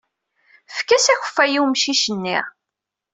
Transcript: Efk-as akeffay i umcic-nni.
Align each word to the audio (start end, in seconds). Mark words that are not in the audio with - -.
Efk-as 0.71 1.05
akeffay 1.13 1.53
i 1.57 1.59
umcic-nni. 1.63 2.37